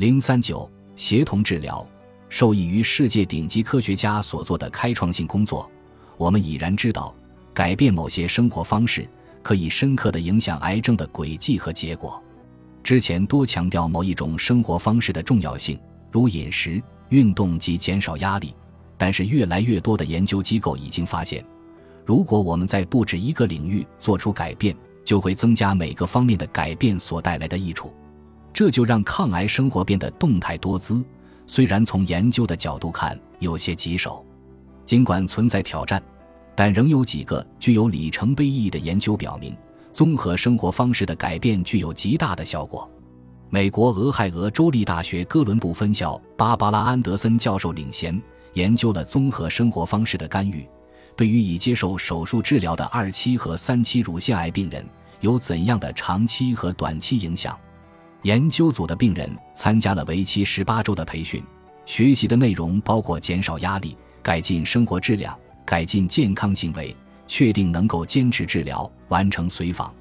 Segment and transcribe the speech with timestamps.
[0.00, 1.86] 零三九协同治疗，
[2.30, 5.70] 受益于世界顶级科学家所做的开创性工作，
[6.16, 7.14] 我们已然知道，
[7.52, 9.06] 改变某些生活方式
[9.42, 12.18] 可以深刻地影响癌症的轨迹和结果。
[12.82, 15.78] 之前多强调某一种生活方式的重要性，
[16.10, 18.54] 如饮食、运动及减少压力，
[18.96, 21.44] 但是越来越多的研究机构已经发现。
[22.06, 24.74] 如果我们在不止一个领域做出改变，
[25.04, 27.92] 就会增加每个方面的改变所带来的益处，
[28.60, 31.02] 这就让抗癌生活变得动态多姿。
[31.46, 34.22] 虽然从研究的角度看有些棘手，
[34.84, 36.02] 尽管存在挑战，
[36.54, 39.56] 但仍有几个具有里程碑意义的研究表明，
[39.94, 42.86] 综合生活方式的改变具有极大的效果。
[43.48, 48.20] 美国俄亥俄州立大学哥伦布分校芭芭拉·安德森教授领衔
[48.52, 50.66] 研究了综合生活方式的干预。
[51.16, 54.84] 对于已接受手术治疗的二期和三期乳腺癌病人
[55.20, 57.58] 有怎样的长期和短期影响？
[58.22, 61.42] 研究组的病人参加了为期十八周的培训，
[61.86, 66.94] 学习的内容包括减少压力、改进生活质量、改进健康行为、
[67.26, 69.92] 确定能够坚持治疗、完成随访。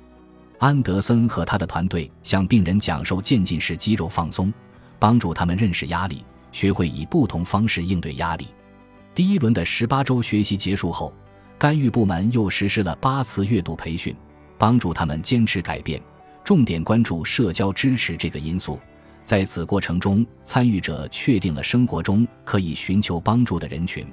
[0.58, 4.54] 安德森和他的团队向病人讲授渐进式肌肉放松，
[5.00, 8.48] 帮助他们认识压力，学会以不同方式应对压力。
[9.16, 11.14] 第一轮的十八周学习结束后，
[11.58, 14.14] 干预部门又实施了八次阅读培训，
[14.58, 16.02] 帮助他们坚持改变，
[16.50, 18.80] 重点关注社交支持这个因素。
[19.22, 24.04] 在此过程中，参与者确定了生活中可以寻求帮助的人群。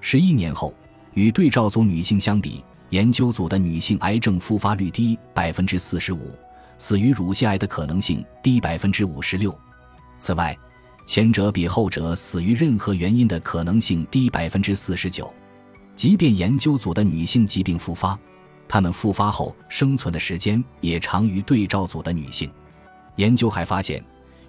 [0.00, 0.74] 十一年后，
[1.14, 6.32] 与对照组女性相比，研究组的女性癌症复发率低百分之四十五，
[6.76, 9.56] 死于乳腺癌的可能性低百分之五十六。
[10.18, 10.58] 此外，
[11.06, 15.32] 前者比后者死于任何原因的可能性低百分之四十九，
[15.94, 18.18] 即便研究组的女性疾病复发，
[18.70, 22.48] 她们复发后生存的时间也长于对照组的女性。
[23.16, 24.00] 研究还发现，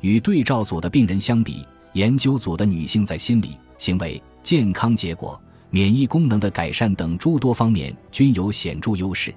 [0.01, 9.33] 与对照组的病人相比，研究组的女性在心理、行为、健康结果、免疫功能的改善等诸多方面均有显著优势。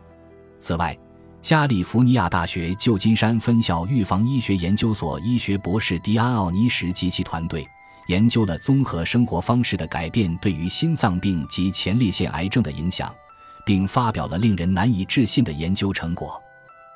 [0.58, 0.94] 此外，
[1.40, 7.66] 加利福尼亚大学旧金山分校预防医学研究所医学博士迪安·奥尼什及其团队
[8.08, 13.10] 研究了综合生活方式的改变对于心脏病及前列腺癌症的影响，
[13.64, 16.40] 并发表了令人难以置信的研究成果。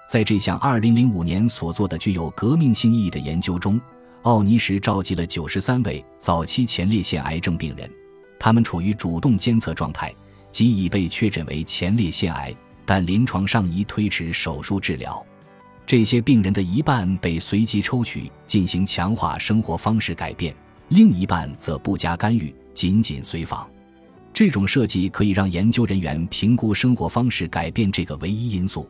[0.09, 3.81] 在这项2005年所做的具有革命性意义的研究中，
[4.23, 7.91] 奥尼什召集了93位早期前列腺癌症病人，
[8.39, 10.15] 他们处于主动监测状态，
[10.51, 12.55] 即已被确诊为前列腺癌。
[12.87, 15.23] 但临床上已推迟手术治疗。
[15.85, 20.57] 这些病人的一半被随机抽取进行强化生活方式改变，
[20.89, 23.69] 另一半则不加干预，仅仅随访。
[24.39, 28.89] 这种设计可以让研究人员评估生活方式改变这个唯一因素，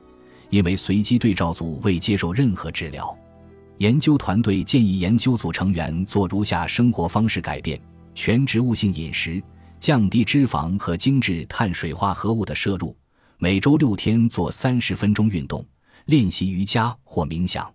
[0.51, 3.17] 因为随机对照组未接受任何治疗。
[3.79, 7.81] 研究团队建议研究组成员做如下生活方式改变：
[8.15, 9.43] 全植物性饮食，
[9.81, 12.95] 降低脂肪和精致碳水化合物的摄入。
[13.39, 15.65] 每周六天做三十分钟运动，
[16.05, 17.67] 练习瑜伽或冥想，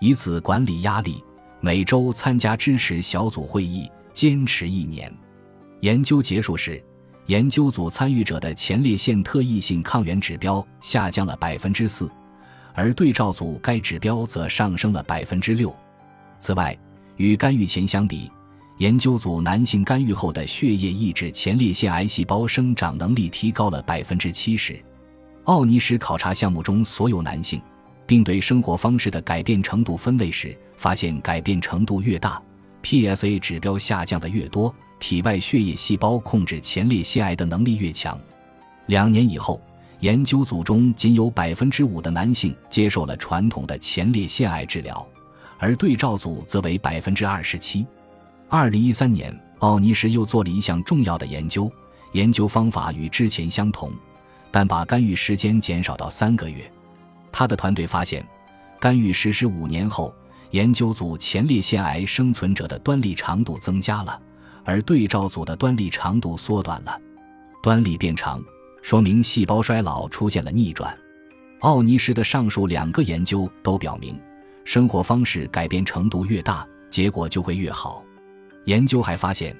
[0.00, 1.20] 以此管理压力。
[1.60, 5.12] 每周参加支持小组会议，坚持一年。
[5.80, 6.80] 研究结束时，
[7.30, 12.10] 研究组参与者的前列腺特异性抗原指标下降了百分之四，
[12.74, 15.72] 而对照组该指标则上升了百分之六。
[16.40, 16.76] 此外，
[17.18, 18.28] 与干预前相比，
[18.78, 24.76] 研究组男性干预后的血液抑制前列腺癌细胞生长能力提高了百分之七十。
[25.44, 27.62] 奥尼什考察项目中所有男性，
[28.08, 32.42] 并对生活方式的改变程度分类时，发现改变程度越大
[32.82, 38.16] ，PSA 指标下降的越多，体外血液细胞控制前列腺癌的能力越强。
[38.86, 39.60] 两年以后，
[39.98, 45.04] 研究组中仅有百分之五的男性接受了传统的前列腺癌治疗，
[45.58, 47.86] 而对照组则为百分之二十七。
[48.48, 51.70] 二零一三年，奥尼什又做了一项重要的研究，
[52.12, 53.90] 研究方法与之前相同。
[54.50, 56.68] 但把干预时间减少到三个月，
[57.30, 58.26] 他的团队发现，
[58.80, 60.12] 干预实施五年后，
[60.50, 64.20] 研究组前列腺癌生存者的端粒长度增加了，
[64.64, 67.00] 而对照组的端粒长度缩短了。
[67.62, 68.42] 端粒变长，
[68.82, 70.96] 说明细胞衰老出现了逆转。
[71.60, 74.18] 奥尼什的上述两个研究都表明，
[74.64, 78.02] 生活方式改变程度越大，结果就会越好。
[78.64, 79.54] 研究还发现，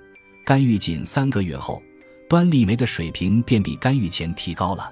[0.44, 1.82] 干预仅三个月后。
[2.28, 4.88] 端粒酶的水平便比干预前提高了。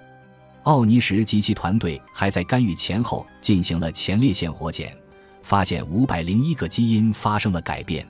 [0.65, 4.93] 奥尼什及其团队还在干预前后进行了前列腺活检，
[5.41, 8.05] 发现五百零一个基因发生了改变。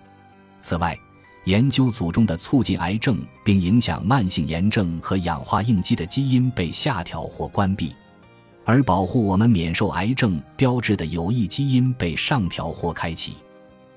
[0.60, 0.98] 此外，
[1.44, 7.94] 研究组中的促进癌症并影响慢性炎症和氧化应激的基因被下调或关闭，
[8.64, 13.34] 而保护我们免受癌症标志的有益基因被上调或开启。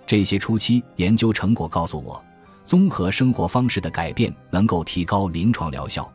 [0.08, 2.24] 这些初期研究成果告诉我，
[2.64, 6.10] 综合生活方式的改变能够提高临床疗效，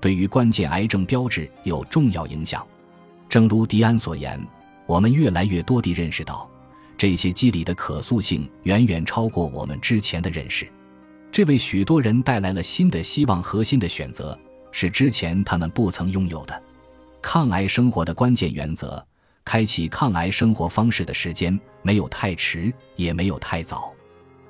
[0.00, 2.66] 对于关键癌症标志有重要影响。
[3.28, 4.40] 正如迪安所言，
[4.86, 6.48] 我们越来越多地认识到，
[6.98, 10.68] 这些机理的可塑性远远超过我们之前的认识。
[11.30, 14.36] 这为许多人带来了新的希望和新的选择，
[14.72, 16.62] 是之前他们不曾拥有的。
[17.22, 19.00] 抗癌生活的关键原则：
[19.44, 23.92] 开启抗癌生活方式的时间没有太迟，也没有太早。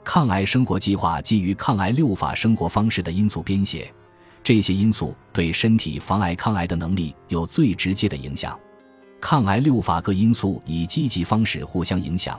[0.02, 3.92] 抗癌生活计划基于抗癌六法生活方式的因素编写，
[4.42, 8.58] 这些因素对身体防癌抗癌的能力有最直接的影响。
[9.20, 12.38] 抗癌六法各因素以积极方式互相影响，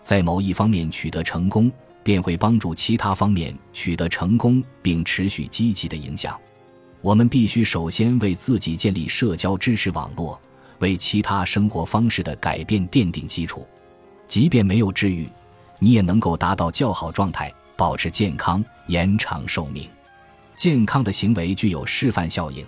[0.00, 1.70] 在某一方面取得成功，
[2.02, 6.38] 便会帮助其他方面取得成功并持续积极的影响。
[7.00, 10.40] 我们必须首先为自己建立社交支持网络，
[10.78, 13.66] 为其他生活方式的改变奠定基础。
[14.28, 15.28] 即便没有治愈，
[15.78, 19.88] 你也能够达到较好状态，保持健康，延长寿命。
[20.54, 22.64] 健康的行为具有示范效应，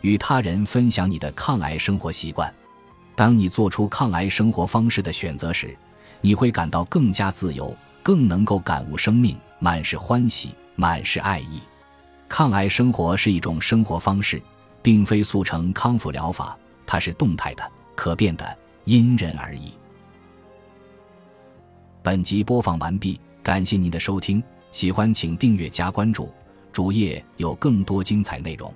[0.00, 2.52] 与他人分享你的抗癌生活习惯。
[3.16, 5.74] 当你做出抗癌生活方式的选择时，
[6.20, 11.60] 你会感到更加自由，更能够感悟生命，满是欢喜，满是爱意。
[12.28, 14.40] 抗癌生活是一种生活方式，
[14.82, 19.72] 并非速成康复疗法，它是动态的、可变的，因人而异。
[22.02, 24.42] 本集播放完毕，感谢您的收听，
[24.72, 26.30] 喜欢请订阅加关注，
[26.70, 28.72] 主页有更多精彩内容。